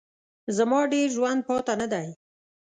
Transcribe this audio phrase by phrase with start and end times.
[0.57, 2.07] زما ډېر ژوند پاته نه دی.